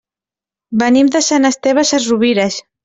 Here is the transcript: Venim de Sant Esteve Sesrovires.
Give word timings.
Venim 0.83 1.13
de 1.17 1.23
Sant 1.29 1.47
Esteve 1.53 1.87
Sesrovires. 1.93 2.63